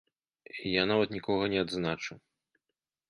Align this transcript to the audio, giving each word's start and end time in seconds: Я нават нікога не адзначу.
Я 0.81 0.85
нават 0.93 1.13
нікога 1.17 1.43
не 1.53 1.59
адзначу. 1.67 2.13